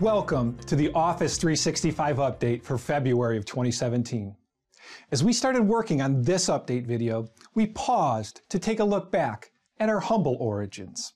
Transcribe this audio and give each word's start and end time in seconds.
Welcome 0.00 0.56
to 0.60 0.76
the 0.76 0.90
Office 0.94 1.36
365 1.36 2.16
update 2.16 2.62
for 2.62 2.78
February 2.78 3.36
of 3.36 3.44
2017. 3.44 4.34
As 5.10 5.22
we 5.22 5.34
started 5.34 5.60
working 5.60 6.00
on 6.00 6.22
this 6.22 6.46
update 6.46 6.86
video, 6.86 7.28
we 7.54 7.66
paused 7.66 8.40
to 8.48 8.58
take 8.58 8.80
a 8.80 8.84
look 8.84 9.12
back 9.12 9.50
at 9.78 9.90
our 9.90 10.00
humble 10.00 10.38
origins. 10.40 11.12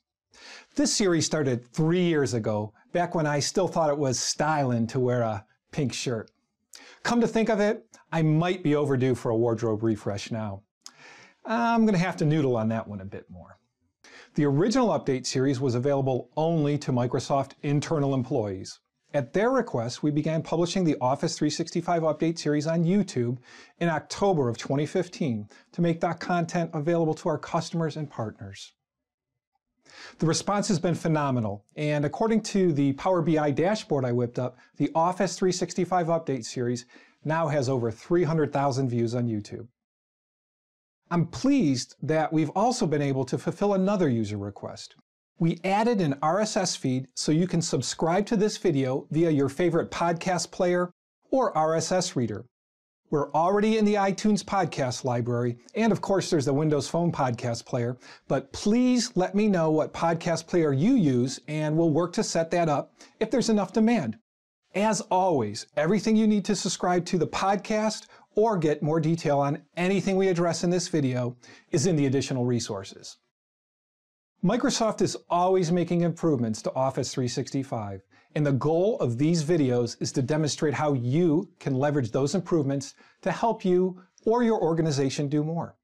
This 0.76 0.92
series 0.92 1.24
started 1.24 1.66
three 1.72 2.02
years 2.02 2.34
ago, 2.34 2.74
back 2.92 3.14
when 3.14 3.26
I 3.26 3.40
still 3.40 3.68
thought 3.68 3.88
it 3.88 3.96
was 3.96 4.20
styling 4.20 4.86
to 4.88 5.00
wear 5.00 5.22
a 5.22 5.46
pink 5.72 5.94
shirt. 5.94 6.30
Come 7.04 7.22
to 7.22 7.26
think 7.26 7.48
of 7.48 7.60
it, 7.60 7.86
I 8.12 8.20
might 8.20 8.62
be 8.62 8.74
overdue 8.74 9.14
for 9.14 9.30
a 9.30 9.36
wardrobe 9.36 9.82
refresh 9.82 10.30
now. 10.30 10.60
I'm 11.46 11.86
going 11.86 11.94
to 11.94 12.04
have 12.04 12.18
to 12.18 12.26
noodle 12.26 12.58
on 12.58 12.68
that 12.68 12.86
one 12.86 13.00
a 13.00 13.06
bit 13.06 13.30
more. 13.30 13.56
The 14.34 14.44
original 14.46 14.88
update 14.88 15.26
series 15.26 15.60
was 15.60 15.76
available 15.76 16.28
only 16.36 16.76
to 16.78 16.90
Microsoft 16.90 17.52
internal 17.62 18.14
employees. 18.14 18.80
At 19.12 19.32
their 19.32 19.48
request, 19.48 20.02
we 20.02 20.10
began 20.10 20.42
publishing 20.42 20.82
the 20.82 20.96
Office 21.00 21.38
365 21.38 22.02
update 22.02 22.36
series 22.36 22.66
on 22.66 22.82
YouTube 22.82 23.38
in 23.78 23.88
October 23.88 24.48
of 24.48 24.58
2015 24.58 25.48
to 25.70 25.80
make 25.80 26.00
that 26.00 26.18
content 26.18 26.72
available 26.74 27.14
to 27.14 27.28
our 27.28 27.38
customers 27.38 27.96
and 27.96 28.10
partners. 28.10 28.72
The 30.18 30.26
response 30.26 30.66
has 30.66 30.80
been 30.80 30.96
phenomenal, 30.96 31.64
and 31.76 32.04
according 32.04 32.40
to 32.42 32.72
the 32.72 32.94
Power 32.94 33.22
BI 33.22 33.52
dashboard 33.52 34.04
I 34.04 34.10
whipped 34.10 34.40
up, 34.40 34.58
the 34.78 34.90
Office 34.96 35.38
365 35.38 36.08
update 36.08 36.44
series 36.44 36.86
now 37.24 37.46
has 37.46 37.68
over 37.68 37.92
300,000 37.92 38.88
views 38.88 39.14
on 39.14 39.28
YouTube. 39.28 39.68
I'm 41.10 41.26
pleased 41.26 41.96
that 42.02 42.32
we've 42.32 42.50
also 42.50 42.86
been 42.86 43.02
able 43.02 43.24
to 43.26 43.38
fulfill 43.38 43.74
another 43.74 44.08
user 44.08 44.38
request. 44.38 44.96
We 45.38 45.60
added 45.64 46.00
an 46.00 46.14
RSS 46.22 46.76
feed 46.76 47.08
so 47.14 47.32
you 47.32 47.46
can 47.46 47.60
subscribe 47.60 48.24
to 48.26 48.36
this 48.36 48.56
video 48.56 49.06
via 49.10 49.30
your 49.30 49.48
favorite 49.48 49.90
podcast 49.90 50.50
player 50.50 50.90
or 51.30 51.52
RSS 51.54 52.16
reader. 52.16 52.46
We're 53.10 53.30
already 53.32 53.76
in 53.78 53.84
the 53.84 53.94
iTunes 53.94 54.42
podcast 54.42 55.04
library, 55.04 55.58
and 55.74 55.92
of 55.92 56.00
course, 56.00 56.30
there's 56.30 56.46
the 56.46 56.54
Windows 56.54 56.88
Phone 56.88 57.12
podcast 57.12 57.66
player. 57.66 57.96
But 58.26 58.52
please 58.52 59.12
let 59.14 59.34
me 59.34 59.46
know 59.46 59.70
what 59.70 59.92
podcast 59.92 60.46
player 60.46 60.72
you 60.72 60.94
use, 60.94 61.38
and 61.46 61.76
we'll 61.76 61.90
work 61.90 62.12
to 62.14 62.24
set 62.24 62.50
that 62.52 62.68
up 62.68 62.94
if 63.20 63.30
there's 63.30 63.50
enough 63.50 63.72
demand. 63.72 64.16
As 64.74 65.00
always, 65.02 65.66
everything 65.76 66.16
you 66.16 66.26
need 66.26 66.44
to 66.46 66.56
subscribe 66.56 67.04
to 67.06 67.18
the 67.18 67.28
podcast 67.28 68.06
or 68.34 68.56
get 68.56 68.82
more 68.82 69.00
detail 69.00 69.38
on 69.38 69.62
anything 69.76 70.16
we 70.16 70.28
address 70.28 70.64
in 70.64 70.70
this 70.70 70.88
video 70.88 71.36
is 71.70 71.86
in 71.86 71.96
the 71.96 72.06
additional 72.06 72.44
resources. 72.44 73.18
Microsoft 74.44 75.00
is 75.00 75.16
always 75.30 75.72
making 75.72 76.02
improvements 76.02 76.60
to 76.60 76.74
Office 76.74 77.14
365, 77.14 78.02
and 78.34 78.44
the 78.44 78.52
goal 78.52 78.98
of 78.98 79.16
these 79.16 79.42
videos 79.42 79.96
is 80.02 80.12
to 80.12 80.20
demonstrate 80.20 80.74
how 80.74 80.92
you 80.92 81.48
can 81.58 81.74
leverage 81.74 82.10
those 82.10 82.34
improvements 82.34 82.94
to 83.22 83.32
help 83.32 83.64
you 83.64 84.02
or 84.26 84.42
your 84.42 84.60
organization 84.60 85.28
do 85.28 85.42
more. 85.42 85.76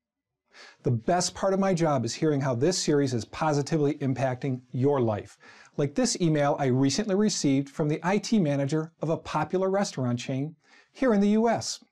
The 0.83 0.91
best 0.91 1.35
part 1.35 1.55
of 1.55 1.61
my 1.61 1.73
job 1.73 2.05
is 2.05 2.15
hearing 2.15 2.41
how 2.41 2.55
this 2.55 2.77
series 2.77 3.15
is 3.15 3.25
positively 3.25 3.95
impacting 3.95 4.61
your 4.73 5.01
life. 5.01 5.39
Like 5.77 5.95
this 5.95 6.21
email 6.21 6.57
I 6.59 6.67
recently 6.67 7.15
received 7.15 7.69
from 7.69 7.89
the 7.89 8.01
IT 8.05 8.33
manager 8.33 8.93
of 9.01 9.09
a 9.09 9.17
popular 9.17 9.71
restaurant 9.71 10.19
chain 10.19 10.57
here 10.93 11.15
in 11.15 11.21
the 11.21 11.31
US. 11.31 11.83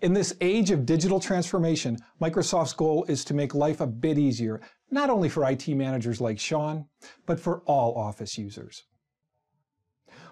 In 0.00 0.12
this 0.12 0.34
age 0.40 0.70
of 0.70 0.86
digital 0.86 1.20
transformation, 1.20 1.98
Microsoft's 2.20 2.72
goal 2.72 3.04
is 3.08 3.24
to 3.24 3.34
make 3.34 3.54
life 3.54 3.80
a 3.80 3.86
bit 3.86 4.18
easier, 4.18 4.60
not 4.90 5.10
only 5.10 5.28
for 5.28 5.48
IT 5.48 5.68
managers 5.68 6.20
like 6.20 6.38
Sean, 6.38 6.86
but 7.26 7.38
for 7.38 7.60
all 7.66 7.94
Office 7.94 8.38
users. 8.38 8.84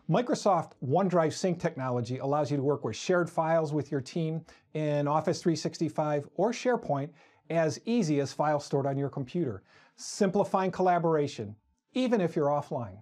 Microsoft 0.09 0.72
OneDrive 0.84 1.32
Sync 1.32 1.59
technology 1.59 2.19
allows 2.19 2.50
you 2.50 2.56
to 2.56 2.62
work 2.62 2.84
with 2.84 2.94
shared 2.94 3.28
files 3.28 3.72
with 3.72 3.91
your 3.91 4.00
team 4.00 4.44
in 4.75 5.09
Office 5.09 5.43
365 5.43 6.28
or 6.37 6.53
SharePoint 6.53 7.10
as 7.50 7.81
easy 7.87 8.21
as 8.21 8.32
files 8.32 8.65
stored 8.65 8.87
on 8.87 8.97
your 8.97 9.09
computer, 9.09 9.62
simplifying 9.97 10.71
collaboration, 10.71 11.56
even 11.94 12.21
if 12.21 12.37
you're 12.37 12.47
offline. 12.47 12.98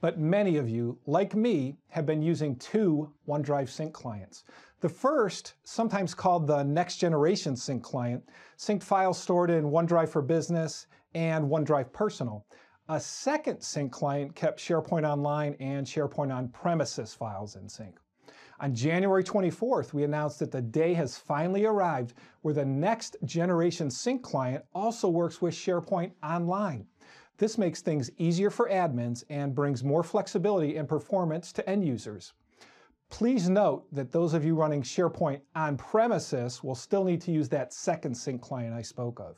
But 0.00 0.18
many 0.18 0.56
of 0.56 0.68
you, 0.68 0.98
like 1.06 1.34
me, 1.34 1.76
have 1.88 2.06
been 2.06 2.22
using 2.22 2.56
two 2.56 3.12
OneDrive 3.28 3.68
Sync 3.68 3.92
clients. 3.92 4.44
The 4.82 4.88
first, 4.88 5.54
sometimes 5.62 6.12
called 6.12 6.48
the 6.48 6.64
Next 6.64 6.96
Generation 6.96 7.54
Sync 7.54 7.84
client, 7.84 8.28
synced 8.58 8.82
files 8.82 9.16
stored 9.16 9.48
in 9.48 9.70
OneDrive 9.70 10.08
for 10.08 10.22
Business 10.22 10.88
and 11.14 11.48
OneDrive 11.48 11.92
Personal. 11.92 12.44
A 12.88 12.98
second 12.98 13.62
sync 13.62 13.92
client 13.92 14.34
kept 14.34 14.58
SharePoint 14.58 15.08
Online 15.08 15.54
and 15.60 15.86
SharePoint 15.86 16.34
on 16.34 16.48
premises 16.48 17.14
files 17.14 17.54
in 17.54 17.68
sync. 17.68 17.94
On 18.58 18.74
January 18.74 19.22
24th, 19.22 19.92
we 19.92 20.02
announced 20.02 20.40
that 20.40 20.50
the 20.50 20.60
day 20.60 20.94
has 20.94 21.16
finally 21.16 21.64
arrived 21.64 22.14
where 22.40 22.52
the 22.52 22.64
next 22.64 23.16
generation 23.24 23.88
sync 23.88 24.24
client 24.24 24.64
also 24.74 25.08
works 25.08 25.40
with 25.40 25.54
SharePoint 25.54 26.10
Online. 26.24 26.84
This 27.38 27.56
makes 27.56 27.82
things 27.82 28.10
easier 28.18 28.50
for 28.50 28.68
admins 28.68 29.22
and 29.30 29.54
brings 29.54 29.84
more 29.84 30.02
flexibility 30.02 30.76
and 30.76 30.88
performance 30.88 31.52
to 31.52 31.70
end 31.70 31.86
users. 31.86 32.32
Please 33.12 33.50
note 33.50 33.84
that 33.92 34.10
those 34.10 34.32
of 34.32 34.42
you 34.42 34.54
running 34.54 34.80
SharePoint 34.80 35.42
on 35.54 35.76
premises 35.76 36.64
will 36.64 36.74
still 36.74 37.04
need 37.04 37.20
to 37.20 37.30
use 37.30 37.46
that 37.50 37.74
second 37.74 38.14
sync 38.14 38.40
client 38.40 38.72
I 38.72 38.80
spoke 38.80 39.20
of. 39.20 39.36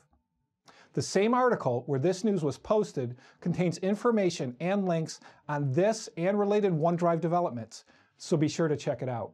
The 0.93 1.01
same 1.01 1.33
article 1.33 1.83
where 1.85 1.99
this 1.99 2.23
news 2.23 2.41
was 2.41 2.57
posted 2.57 3.17
contains 3.41 3.77
information 3.79 4.55
and 4.61 4.87
links 4.87 5.19
on 5.49 5.73
this 5.73 6.07
and 6.15 6.39
related 6.39 6.71
OneDrive 6.71 7.19
developments, 7.19 7.83
so 8.17 8.37
be 8.37 8.47
sure 8.47 8.69
to 8.69 8.77
check 8.77 9.01
it 9.01 9.09
out. 9.09 9.33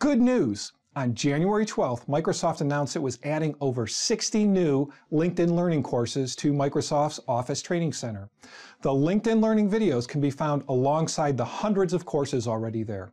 Good 0.00 0.20
news! 0.20 0.72
On 0.94 1.14
January 1.14 1.64
12th, 1.64 2.04
Microsoft 2.04 2.60
announced 2.60 2.96
it 2.96 2.98
was 2.98 3.18
adding 3.22 3.54
over 3.62 3.86
60 3.86 4.44
new 4.44 4.92
LinkedIn 5.10 5.52
Learning 5.52 5.82
courses 5.82 6.36
to 6.36 6.52
Microsoft's 6.52 7.18
Office 7.26 7.62
Training 7.62 7.94
Center. 7.94 8.28
The 8.82 8.90
LinkedIn 8.90 9.40
Learning 9.40 9.70
videos 9.70 10.06
can 10.06 10.20
be 10.20 10.30
found 10.30 10.64
alongside 10.68 11.38
the 11.38 11.46
hundreds 11.46 11.94
of 11.94 12.04
courses 12.04 12.46
already 12.46 12.82
there. 12.82 13.10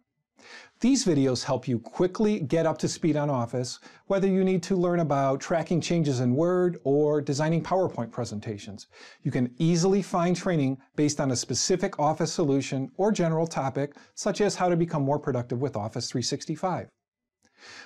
These 0.82 1.06
videos 1.06 1.46
help 1.46 1.70
you 1.70 1.80
quickly 1.80 2.42
get 2.42 2.66
up 2.66 2.78
to 2.80 2.90
speed 2.90 3.16
on 3.16 3.30
Office, 3.30 3.80
whether 4.08 4.28
you 4.28 4.44
need 4.44 4.62
to 4.64 4.76
learn 4.76 5.00
about 5.00 5.40
tracking 5.40 5.80
changes 5.80 6.20
in 6.20 6.36
Word 6.36 6.82
or 6.84 7.22
designing 7.22 7.64
PowerPoint 7.64 8.12
presentations. 8.12 8.88
You 9.24 9.32
can 9.32 9.54
easily 9.58 10.02
find 10.02 10.36
training 10.36 10.80
based 10.98 11.22
on 11.22 11.32
a 11.32 11.36
specific 11.36 11.98
Office 11.98 12.34
solution 12.34 12.92
or 12.98 13.14
general 13.14 13.48
topic, 13.48 13.96
such 14.16 14.42
as 14.42 14.56
how 14.56 14.68
to 14.68 14.76
become 14.76 15.04
more 15.04 15.20
productive 15.20 15.62
with 15.62 15.78
Office 15.78 16.10
365. 16.12 16.90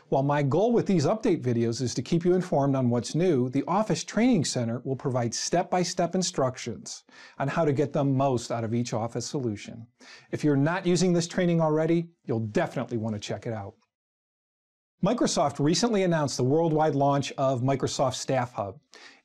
While 0.10 0.24
my 0.24 0.44
goal 0.44 0.72
with 0.72 0.86
these 0.86 1.06
update 1.06 1.42
videos 1.42 1.82
is 1.82 1.94
to 1.96 2.02
keep 2.02 2.26
you 2.26 2.34
informed 2.34 2.76
on 2.76 2.90
what's 2.90 3.16
new, 3.16 3.50
the 3.50 3.64
Office 3.68 4.04
Training 4.04 4.46
Center 4.46 4.82
will 4.84 4.96
provide 4.96 5.34
step-by-step 5.34 6.16
instructions 6.16 7.04
on 7.40 7.48
how 7.48 7.66
to 7.66 7.74
get 7.74 7.94
the 7.94 8.04
most 8.04 8.52
out 8.52 8.64
of 8.64 8.74
each 8.74 8.94
Office 8.94 9.26
solution. 9.26 9.88
If 10.32 10.44
you're 10.44 10.56
not 10.56 10.86
using 10.86 11.14
this 11.14 11.28
training 11.28 11.62
already, 11.62 12.10
you'll 12.26 12.48
definitely 12.48 12.98
want 12.98 13.16
to 13.16 13.20
check 13.20 13.48
it 13.48 13.54
out. 13.54 13.76
Microsoft 15.04 15.60
recently 15.60 16.04
announced 16.04 16.38
the 16.38 16.44
worldwide 16.44 16.96
launch 16.96 17.34
of 17.38 17.62
Microsoft 17.62 18.16
Staff 18.16 18.54
Hub. 18.54 18.80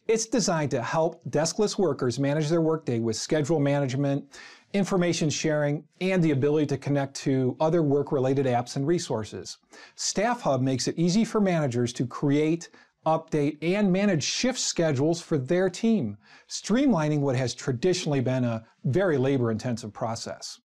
It's 0.09 0.27
designed 0.27 0.71
to 0.71 0.83
help 0.83 1.23
deskless 1.31 1.79
workers 1.79 2.19
manage 2.19 2.49
their 2.49 2.63
workday 2.63 2.99
with 2.99 3.15
schedule 3.15 3.61
management, 3.61 4.25
information 4.73 5.31
sharing, 5.31 5.85
and 6.01 6.23
the 6.23 6.33
ability 6.33 6.67
to 6.67 6.79
connect 6.79 7.15
to 7.15 7.57
other 7.61 7.83
work-related 7.83 8.47
apps 8.47 8.77
and 8.77 8.87
resources. 8.87 9.59
Staff 9.95 10.43
Hub 10.43 10.61
makes 10.61 10.89
it 10.89 10.99
easy 10.99 11.25
for 11.25 11.41
managers 11.41 11.93
to 11.95 12.07
create, 12.07 12.69
update, 13.07 13.57
and 13.63 13.91
manage 13.91 14.23
shift 14.23 14.59
schedules 14.59 15.21
for 15.23 15.39
their 15.39 15.71
team, 15.71 16.19
streamlining 16.49 17.21
what 17.21 17.37
has 17.37 17.55
traditionally 17.55 18.21
been 18.21 18.45
a 18.45 18.65
very 18.85 19.17
labor-intensive 19.17 19.93
process. 19.93 20.61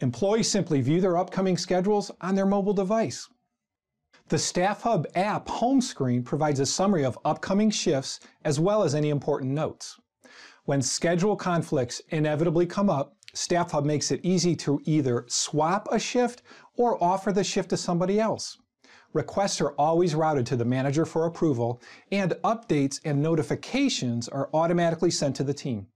Employees 0.00 0.50
simply 0.50 0.80
view 0.80 1.00
their 1.00 1.16
upcoming 1.16 1.56
schedules 1.56 2.10
on 2.20 2.34
their 2.34 2.46
mobile 2.46 2.72
device. 2.72 3.28
The 4.28 4.38
Staff 4.38 4.82
Hub 4.82 5.06
app 5.14 5.48
home 5.48 5.80
screen 5.80 6.24
provides 6.24 6.58
a 6.58 6.66
summary 6.66 7.04
of 7.04 7.18
upcoming 7.24 7.70
shifts 7.70 8.18
as 8.44 8.58
well 8.58 8.82
as 8.82 8.94
any 8.94 9.10
important 9.10 9.52
notes. 9.52 10.00
When 10.64 10.80
schedule 10.80 11.34
conflicts 11.34 12.00
inevitably 12.10 12.66
come 12.66 12.88
up, 12.88 13.16
Staff 13.34 13.72
Hub 13.72 13.84
makes 13.84 14.12
it 14.12 14.20
easy 14.22 14.54
to 14.56 14.80
either 14.84 15.24
swap 15.26 15.88
a 15.90 15.98
shift 15.98 16.42
or 16.76 17.02
offer 17.02 17.32
the 17.32 17.42
shift 17.42 17.70
to 17.70 17.76
somebody 17.76 18.20
else. 18.20 18.58
Requests 19.12 19.60
are 19.60 19.72
always 19.72 20.14
routed 20.14 20.46
to 20.46 20.56
the 20.56 20.64
manager 20.64 21.04
for 21.04 21.26
approval, 21.26 21.82
and 22.12 22.32
updates 22.44 23.00
and 23.04 23.20
notifications 23.20 24.28
are 24.28 24.50
automatically 24.54 25.10
sent 25.10 25.34
to 25.36 25.44
the 25.44 25.52
team. 25.52 25.88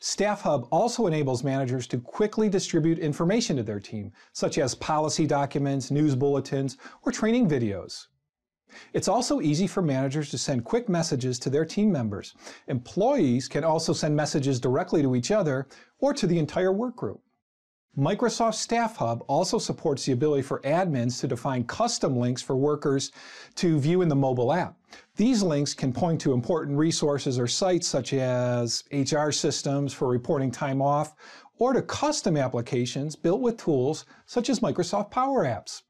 Staff 0.00 0.42
Hub 0.42 0.68
also 0.70 1.06
enables 1.06 1.42
managers 1.42 1.86
to 1.86 1.98
quickly 1.98 2.48
distribute 2.48 2.98
information 2.98 3.56
to 3.56 3.62
their 3.62 3.80
team, 3.80 4.12
such 4.32 4.58
as 4.58 4.74
policy 4.74 5.26
documents, 5.26 5.90
news 5.90 6.14
bulletins, 6.14 6.76
or 7.04 7.12
training 7.12 7.48
videos. 7.48 8.06
It's 8.92 9.08
also 9.08 9.40
easy 9.40 9.66
for 9.66 9.82
managers 9.82 10.30
to 10.30 10.38
send 10.38 10.64
quick 10.64 10.88
messages 10.88 11.38
to 11.40 11.50
their 11.50 11.64
team 11.64 11.92
members. 11.92 12.34
Employees 12.68 13.48
can 13.48 13.64
also 13.64 13.92
send 13.92 14.14
messages 14.14 14.60
directly 14.60 15.02
to 15.02 15.14
each 15.16 15.30
other 15.30 15.66
or 15.98 16.12
to 16.14 16.26
the 16.26 16.38
entire 16.38 16.72
work 16.72 16.96
group. 16.96 17.20
Microsoft 17.98 18.54
Staff 18.54 18.96
Hub 18.96 19.24
also 19.26 19.58
supports 19.58 20.04
the 20.04 20.12
ability 20.12 20.42
for 20.42 20.60
admins 20.60 21.18
to 21.18 21.26
define 21.26 21.64
custom 21.64 22.16
links 22.16 22.40
for 22.40 22.56
workers 22.56 23.10
to 23.56 23.80
view 23.80 24.02
in 24.02 24.08
the 24.08 24.14
mobile 24.14 24.52
app. 24.52 24.76
These 25.16 25.42
links 25.42 25.74
can 25.74 25.92
point 25.92 26.20
to 26.20 26.32
important 26.32 26.78
resources 26.78 27.40
or 27.40 27.48
sites 27.48 27.88
such 27.88 28.12
as 28.12 28.84
HR 28.92 29.30
systems 29.32 29.92
for 29.92 30.06
reporting 30.08 30.52
time 30.52 30.80
off 30.80 31.16
or 31.58 31.72
to 31.72 31.82
custom 31.82 32.36
applications 32.36 33.16
built 33.16 33.40
with 33.40 33.56
tools 33.56 34.04
such 34.26 34.48
as 34.48 34.60
Microsoft 34.60 35.10
Power 35.10 35.44
Apps. 35.44 35.82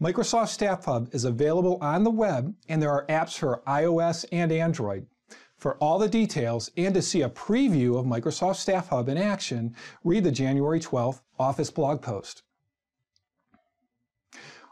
Microsoft 0.00 0.48
Staff 0.48 0.86
Hub 0.86 1.10
is 1.12 1.26
available 1.26 1.76
on 1.82 2.04
the 2.04 2.10
web 2.10 2.54
and 2.70 2.80
there 2.80 2.90
are 2.90 3.04
apps 3.08 3.36
for 3.36 3.60
iOS 3.66 4.24
and 4.32 4.50
Android. 4.50 5.06
For 5.58 5.76
all 5.76 5.98
the 5.98 6.08
details 6.08 6.70
and 6.78 6.94
to 6.94 7.02
see 7.02 7.20
a 7.20 7.28
preview 7.28 7.98
of 7.98 8.06
Microsoft 8.06 8.56
Staff 8.56 8.88
Hub 8.88 9.10
in 9.10 9.18
action, 9.18 9.76
read 10.02 10.24
the 10.24 10.32
January 10.32 10.80
12th 10.80 11.20
Office 11.38 11.70
blog 11.70 12.00
post. 12.00 12.44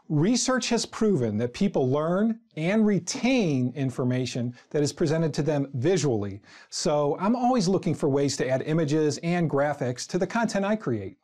Research 0.07 0.69
has 0.69 0.87
proven 0.87 1.37
that 1.37 1.53
people 1.53 1.87
learn 1.87 2.39
and 2.55 2.87
retain 2.87 3.71
information 3.75 4.55
that 4.71 4.81
is 4.81 4.91
presented 4.91 5.31
to 5.35 5.43
them 5.43 5.69
visually. 5.75 6.41
So 6.71 7.15
I'm 7.19 7.35
always 7.35 7.67
looking 7.67 7.93
for 7.93 8.09
ways 8.09 8.35
to 8.37 8.49
add 8.49 8.63
images 8.63 9.19
and 9.19 9.47
graphics 9.47 10.07
to 10.07 10.17
the 10.17 10.25
content 10.25 10.65
I 10.65 10.75
create. 10.75 11.19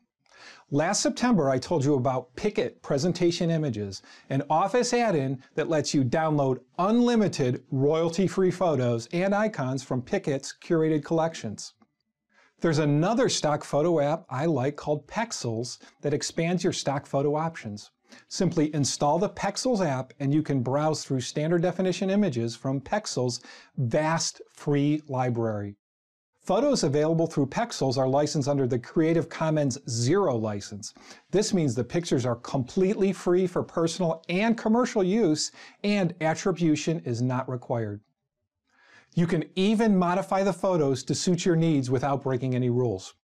Last 0.71 1.01
September, 1.01 1.51
I 1.51 1.59
told 1.59 1.85
you 1.85 1.93
about 1.93 2.35
Pickit 2.35 2.81
Presentation 2.81 3.51
Images, 3.51 4.01
an 4.31 4.41
Office 4.49 4.95
add-in 4.95 5.43
that 5.53 5.69
lets 5.69 5.93
you 5.93 6.03
download 6.03 6.59
unlimited 6.79 7.63
royalty-free 7.69 8.49
photos 8.49 9.07
and 9.13 9.35
icons 9.35 9.83
from 9.83 10.01
Pickit's 10.01 10.55
curated 10.59 11.05
collections. 11.05 11.75
There's 12.61 12.79
another 12.79 13.29
stock 13.29 13.63
photo 13.63 13.99
app 13.99 14.25
I 14.27 14.47
like 14.47 14.75
called 14.75 15.05
Pexels 15.05 15.77
that 16.01 16.15
expands 16.15 16.63
your 16.63 16.73
stock 16.73 17.05
photo 17.05 17.35
options. 17.35 17.91
Simply 18.27 18.73
install 18.73 19.19
the 19.19 19.29
Pexels 19.29 19.85
app 19.85 20.13
and 20.19 20.33
you 20.33 20.41
can 20.41 20.63
browse 20.63 21.05
through 21.05 21.21
standard 21.21 21.61
definition 21.61 22.09
images 22.09 22.55
from 22.55 22.81
Pexels' 22.81 23.39
vast 23.77 24.41
free 24.51 25.03
library. 25.07 25.75
Photos 26.45 26.83
available 26.83 27.25
through 27.25 27.47
Pexels 27.47 27.97
are 27.97 28.07
licensed 28.07 28.47
under 28.47 28.67
the 28.67 28.77
Creative 28.77 29.27
Commons 29.27 29.79
Zero 29.89 30.35
license. 30.35 30.93
This 31.31 31.55
means 31.55 31.73
the 31.73 31.83
pictures 31.83 32.23
are 32.23 32.35
completely 32.35 33.11
free 33.13 33.47
for 33.47 33.63
personal 33.63 34.23
and 34.29 34.55
commercial 34.55 35.03
use, 35.03 35.51
and 35.83 36.13
attribution 36.21 36.99
is 36.99 37.19
not 37.19 37.49
required. 37.49 37.99
You 39.15 39.25
can 39.25 39.45
even 39.55 39.97
modify 39.97 40.43
the 40.43 40.53
photos 40.53 41.03
to 41.05 41.15
suit 41.15 41.45
your 41.45 41.55
needs 41.55 41.89
without 41.89 42.21
breaking 42.21 42.53
any 42.53 42.69
rules. 42.69 43.15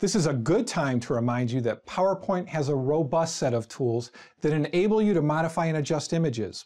This 0.00 0.16
is 0.16 0.26
a 0.26 0.32
good 0.32 0.66
time 0.66 0.98
to 1.00 1.14
remind 1.14 1.52
you 1.52 1.60
that 1.60 1.86
PowerPoint 1.86 2.48
has 2.48 2.70
a 2.70 2.74
robust 2.74 3.36
set 3.36 3.54
of 3.54 3.68
tools 3.68 4.10
that 4.40 4.52
enable 4.52 5.00
you 5.00 5.14
to 5.14 5.22
modify 5.22 5.66
and 5.66 5.76
adjust 5.76 6.12
images. 6.12 6.64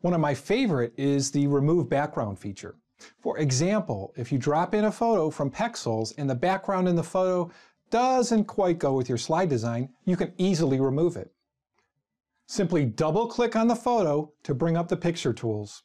One 0.00 0.14
of 0.14 0.20
my 0.20 0.32
favorite 0.32 0.94
is 0.96 1.30
the 1.30 1.46
Remove 1.48 1.90
Background 1.90 2.38
feature. 2.38 2.76
For 3.20 3.38
example, 3.38 4.12
if 4.16 4.30
you 4.30 4.38
drop 4.38 4.74
in 4.74 4.84
a 4.84 4.92
photo 4.92 5.30
from 5.30 5.50
Pexels 5.50 6.14
and 6.16 6.28
the 6.28 6.34
background 6.34 6.88
in 6.88 6.96
the 6.96 7.02
photo 7.02 7.50
doesn't 7.90 8.44
quite 8.44 8.78
go 8.78 8.94
with 8.94 9.08
your 9.08 9.18
slide 9.18 9.48
design, 9.48 9.90
you 10.04 10.16
can 10.16 10.32
easily 10.38 10.80
remove 10.80 11.16
it. 11.16 11.32
Simply 12.46 12.84
double 12.84 13.26
click 13.26 13.56
on 13.56 13.68
the 13.68 13.76
photo 13.76 14.32
to 14.42 14.54
bring 14.54 14.76
up 14.76 14.88
the 14.88 14.96
picture 14.96 15.32
tools. 15.32 15.82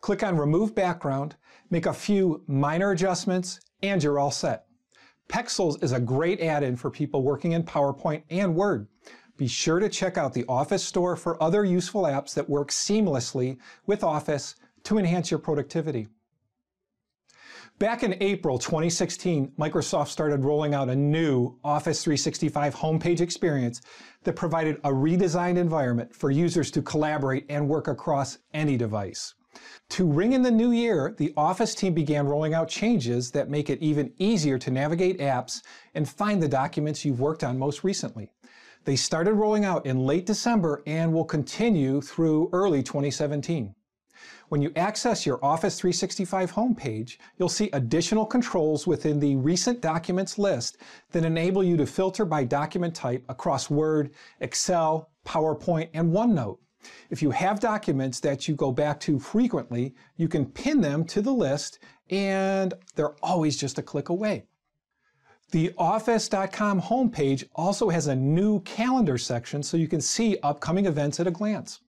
Click 0.00 0.22
on 0.22 0.36
Remove 0.36 0.74
Background, 0.74 1.36
make 1.70 1.86
a 1.86 1.92
few 1.92 2.44
minor 2.46 2.90
adjustments, 2.90 3.58
and 3.82 4.02
you're 4.02 4.18
all 4.18 4.30
set. 4.30 4.66
Pexels 5.28 5.82
is 5.82 5.92
a 5.92 6.00
great 6.00 6.40
add-in 6.40 6.76
for 6.76 6.90
people 6.90 7.22
working 7.22 7.52
in 7.52 7.62
PowerPoint 7.62 8.22
and 8.30 8.54
Word. 8.54 8.86
Be 9.36 9.48
sure 9.48 9.80
to 9.80 9.88
check 9.88 10.16
out 10.16 10.32
the 10.32 10.44
Office 10.46 10.84
Store 10.84 11.16
for 11.16 11.42
other 11.42 11.64
useful 11.64 12.02
apps 12.02 12.34
that 12.34 12.48
work 12.48 12.70
seamlessly 12.70 13.58
with 13.86 14.04
Office 14.04 14.54
to 14.84 14.98
enhance 14.98 15.30
your 15.30 15.40
productivity. 15.40 16.08
Back 17.80 18.04
in 18.04 18.16
April 18.20 18.56
2016, 18.56 19.52
Microsoft 19.58 20.06
started 20.08 20.44
rolling 20.44 20.74
out 20.74 20.88
a 20.88 20.94
new 20.94 21.58
Office 21.64 22.04
365 22.04 22.72
homepage 22.72 23.20
experience 23.20 23.80
that 24.22 24.36
provided 24.36 24.76
a 24.84 24.90
redesigned 24.90 25.56
environment 25.56 26.14
for 26.14 26.30
users 26.30 26.70
to 26.70 26.82
collaborate 26.82 27.44
and 27.48 27.68
work 27.68 27.88
across 27.88 28.38
any 28.52 28.76
device. 28.76 29.34
To 29.90 30.06
ring 30.06 30.34
in 30.34 30.42
the 30.42 30.50
new 30.52 30.70
year, 30.70 31.14
the 31.16 31.32
Office 31.36 31.74
team 31.74 31.94
began 31.94 32.26
rolling 32.26 32.54
out 32.54 32.68
changes 32.68 33.32
that 33.32 33.50
make 33.50 33.70
it 33.70 33.82
even 33.82 34.12
easier 34.18 34.58
to 34.58 34.70
navigate 34.70 35.18
apps 35.18 35.62
and 35.94 36.08
find 36.08 36.40
the 36.40 36.48
documents 36.48 37.04
you've 37.04 37.20
worked 37.20 37.42
on 37.42 37.58
most 37.58 37.82
recently. 37.82 38.30
They 38.84 38.96
started 38.96 39.34
rolling 39.34 39.64
out 39.64 39.84
in 39.84 40.06
late 40.06 40.26
December 40.26 40.82
and 40.86 41.12
will 41.12 41.24
continue 41.24 42.00
through 42.00 42.50
early 42.52 42.82
2017. 42.82 43.74
When 44.54 44.62
you 44.62 44.72
access 44.76 45.26
your 45.26 45.44
Office 45.44 45.80
365 45.80 46.52
homepage, 46.52 47.16
you'll 47.38 47.48
see 47.48 47.70
additional 47.72 48.24
controls 48.24 48.86
within 48.86 49.18
the 49.18 49.34
Recent 49.34 49.80
Documents 49.80 50.38
list 50.38 50.76
that 51.10 51.24
enable 51.24 51.64
you 51.64 51.76
to 51.76 51.84
filter 51.84 52.24
by 52.24 52.44
document 52.44 52.94
type 52.94 53.24
across 53.28 53.68
Word, 53.68 54.12
Excel, 54.38 55.10
PowerPoint, 55.26 55.88
and 55.92 56.12
OneNote. 56.12 56.58
If 57.10 57.20
you 57.20 57.32
have 57.32 57.58
documents 57.58 58.20
that 58.20 58.46
you 58.46 58.54
go 58.54 58.70
back 58.70 59.00
to 59.00 59.18
frequently, 59.18 59.92
you 60.18 60.28
can 60.28 60.46
pin 60.46 60.80
them 60.80 61.04
to 61.06 61.20
the 61.20 61.32
list 61.32 61.80
and 62.10 62.74
they're 62.94 63.16
always 63.24 63.56
just 63.56 63.80
a 63.80 63.82
click 63.82 64.08
away. 64.08 64.44
The 65.50 65.72
Office.com 65.78 66.80
homepage 66.80 67.42
also 67.56 67.88
has 67.88 68.06
a 68.06 68.14
new 68.14 68.60
calendar 68.60 69.18
section 69.18 69.64
so 69.64 69.76
you 69.76 69.88
can 69.88 70.00
see 70.00 70.38
upcoming 70.44 70.86
events 70.86 71.18
at 71.18 71.26
a 71.26 71.32
glance. 71.32 71.80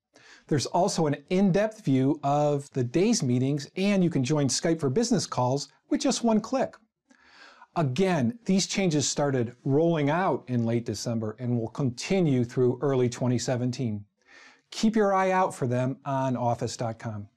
There's 0.48 0.66
also 0.66 1.06
an 1.06 1.16
in-depth 1.30 1.84
view 1.84 2.20
of 2.22 2.70
the 2.72 2.84
day's 2.84 3.22
meetings, 3.22 3.68
and 3.76 4.02
you 4.04 4.10
can 4.10 4.22
join 4.22 4.48
Skype 4.48 4.78
for 4.78 4.88
business 4.88 5.26
calls 5.26 5.68
with 5.90 6.00
just 6.00 6.22
one 6.22 6.40
click. 6.40 6.76
Again, 7.74 8.38
these 8.44 8.66
changes 8.66 9.08
started 9.08 9.54
rolling 9.64 10.08
out 10.08 10.44
in 10.46 10.64
late 10.64 10.86
December 10.86 11.36
and 11.38 11.58
will 11.58 11.68
continue 11.68 12.44
through 12.44 12.78
early 12.80 13.08
2017. 13.08 14.04
Keep 14.70 14.96
your 14.96 15.14
eye 15.14 15.30
out 15.30 15.54
for 15.54 15.66
them 15.66 15.98
on 16.04 16.36
office.com. 16.36 17.28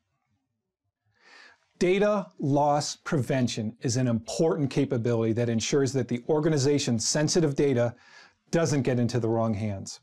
Data 1.78 2.28
loss 2.40 2.95
prevention 2.98 3.76
is 3.81 3.98
an 3.98 4.07
important 4.07 4.69
capability 4.69 5.33
that 5.33 5.50
ensures 5.50 5.94
that 5.94 6.07
the 6.07 6.24
organization's 6.30 7.07
sensitive 7.07 7.56
data 7.56 7.95
doesn't 8.52 8.83
get 8.83 9.00
into 9.00 9.19
the 9.19 9.30
wrong 9.30 9.54
hands. 9.54 10.00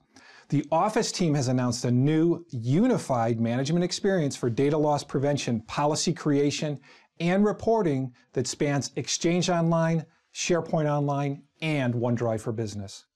The 0.49 0.65
Office 0.71 1.11
team 1.11 1.35
has 1.35 1.49
announced 1.49 1.85
a 1.85 1.91
new 1.91 2.45
unified 2.50 3.41
management 3.41 3.85
experience 3.85 4.37
for 4.37 4.49
data 4.49 4.79
loss 4.79 5.03
prevention, 5.03 5.61
policy 5.62 6.12
creation, 6.12 6.79
and 7.19 7.45
reporting 7.45 8.15
that 8.33 8.47
spans 8.47 8.93
Exchange 8.95 9.50
Online, 9.50 10.07
SharePoint 10.33 10.88
Online, 10.88 11.43
and 11.62 11.95
OneDrive 11.95 12.41
for 12.41 12.53
Business. 12.53 13.07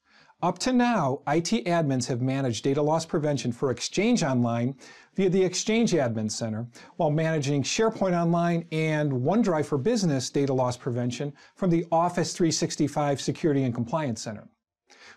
Up 0.43 0.59
to 0.59 0.73
now, 0.73 1.23
IT 1.29 1.67
admins 1.67 2.09
have 2.09 2.21
managed 2.21 2.65
data 2.65 2.83
loss 2.83 3.07
prevention 3.07 3.53
for 3.53 3.71
Exchange 3.71 4.25
Online 4.25 4.75
via 5.15 5.31
the 5.31 5.45
Exchange 5.45 5.93
Admin 5.93 6.33
Center, 6.33 6.67
while 6.97 7.13
managing 7.13 7.63
SharePoint 7.63 8.21
Online 8.21 8.67
and 8.73 9.13
OneDrive 9.13 9.67
for 9.67 9.79
Business 9.79 10.31
data 10.31 10.53
loss 10.53 10.77
prevention 10.77 11.33
from 11.55 11.71
the 11.71 11.87
Office 11.93 12.33
365 12.33 13.21
Security 13.21 13.63
and 13.63 13.73
Compliance 13.73 14.21
Center. 14.21 14.49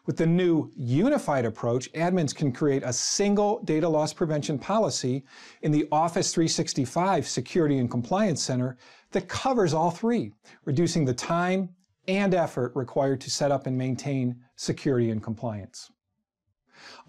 With 0.06 0.18
the 0.18 0.26
new 0.26 0.70
unified 0.76 1.46
approach, 1.46 1.90
admins 1.94 2.36
can 2.36 2.52
create 2.52 2.84
a 2.84 2.92
single 2.92 3.62
data 3.64 3.88
loss 3.88 4.12
prevention 4.12 4.60
policy 4.60 5.24
in 5.62 5.72
the 5.72 5.88
Office 5.94 6.34
365 6.34 7.26
Security 7.26 7.78
and 7.78 7.90
Compliance 7.90 8.44
Center 8.44 8.76
that 9.12 9.30
covers 9.30 9.74
all 9.74 9.92
three, 9.92 10.34
reducing 10.66 11.06
the 11.06 11.14
time 11.14 11.70
and 12.10 12.34
effort 12.34 12.74
required 12.76 13.22
to 13.22 13.32
set 13.32 13.50
up 13.50 13.66
and 13.66 13.78
maintain 13.78 14.36
security 14.58 15.10
and 15.10 15.24
compliance. 15.24 15.90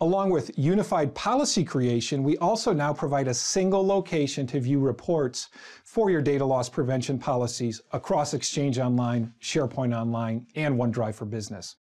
Along 0.00 0.30
with 0.30 0.56
unified 0.56 1.16
policy 1.16 1.64
creation, 1.64 2.22
we 2.22 2.36
also 2.36 2.72
now 2.72 2.92
provide 2.92 3.26
a 3.26 3.34
single 3.34 3.84
location 3.84 4.46
to 4.46 4.60
view 4.60 4.78
reports 4.78 5.48
for 5.82 6.10
your 6.10 6.22
data 6.22 6.44
loss 6.44 6.68
prevention 6.68 7.18
policies 7.18 7.80
across 7.90 8.34
Exchange 8.34 8.78
Online, 8.78 9.34
SharePoint 9.40 9.98
Online, 9.98 10.46
and 10.54 10.78
OneDrive 10.78 11.16
for 11.16 11.24
Business. 11.24 11.74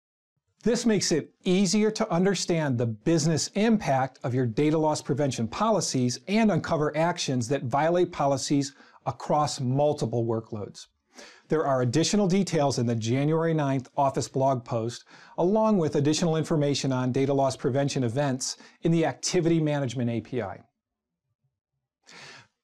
This 0.63 0.86
makes 0.86 1.12
it 1.12 1.34
easier 1.43 1.91
to 1.91 2.10
understand 2.10 2.77
the 2.77 2.86
business 2.86 3.50
impact 3.55 4.20
of 4.24 4.34
your 4.34 4.46
data 4.46 4.77
loss 4.77 5.01
prevention 5.01 5.46
policies 5.46 6.22
and 6.29 6.50
uncover 6.50 6.96
actions 6.96 7.50
that 7.50 7.63
violate 7.63 8.13
policies 8.13 8.74
across 9.05 9.60
multiple 9.60 10.25
workloads. 10.25 10.88
There 11.50 11.65
are 11.65 11.82
additional 11.82 12.27
details 12.27 12.79
in 12.79 12.86
the 12.86 12.96
January 12.96 13.53
9th 13.53 13.88
Office 13.98 14.29
blog 14.29 14.63
post, 14.63 15.03
along 15.38 15.79
with 15.79 15.98
additional 15.98 16.38
information 16.38 16.93
on 16.93 17.12
data 17.12 17.34
loss 17.34 17.58
prevention 17.58 18.05
events 18.05 18.55
in 18.84 18.93
the 18.93 19.05
Activity 19.05 19.60
Management 19.60 20.10
API. 20.10 20.62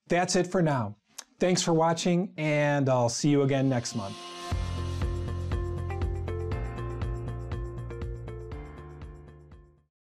That's 0.08 0.38
it 0.38 0.48
for 0.48 0.62
now. 0.62 0.96
Thanks 1.38 1.62
for 1.62 1.74
watching, 1.74 2.34
and 2.38 2.88
I'll 2.88 3.10
see 3.10 3.30
you 3.30 3.42
again 3.42 3.68
next 3.68 3.94
month. 3.94 4.16